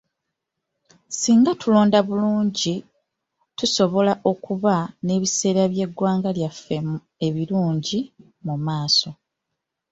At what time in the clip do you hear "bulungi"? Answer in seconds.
2.07-2.75